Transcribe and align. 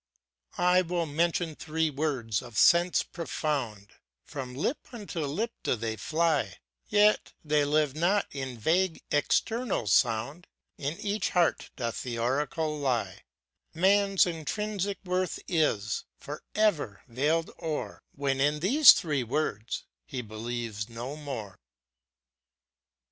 I 0.57 0.81
will 0.81 1.05
mention 1.05 1.53
three 1.55 1.91
Words, 1.91 2.41
of 2.41 2.57
sense 2.57 3.03
profound, 3.03 3.91
From 4.23 4.55
lip 4.55 4.79
unto 4.91 5.19
lip 5.25 5.51
do 5.61 5.75
they 5.75 5.95
fly, 5.95 6.57
Yet, 6.89 7.33
they 7.45 7.63
live 7.65 7.93
not 7.95 8.25
in 8.31 8.57
vague, 8.57 9.03
external 9.11 9.85
sound; 9.85 10.47
In 10.79 10.99
each 10.99 11.29
heart 11.29 11.69
doth 11.75 12.01
the 12.01 12.17
Oracle 12.17 12.79
lie: 12.79 13.21
Man's 13.75 14.25
intrinsic 14.25 14.97
worth 15.05 15.37
is, 15.47 16.05
for 16.17 16.41
ever, 16.55 17.03
veiled 17.07 17.51
o'er, 17.61 18.01
When, 18.15 18.39
in 18.41 18.59
these 18.59 18.93
three 18.93 19.21
Words, 19.23 19.85
he 20.07 20.23
believes 20.23 20.89
no 20.89 21.15
more. 21.15 21.59